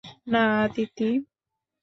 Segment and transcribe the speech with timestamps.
[0.31, 1.09] না, আদিতি!